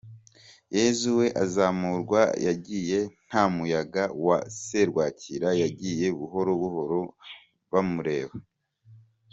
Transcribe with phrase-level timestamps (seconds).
[0.77, 6.99] Yesu we azamurwa yagiye nta muyaga wa serwakira, yagiye buhoro buhoro
[7.71, 8.35] bamureba.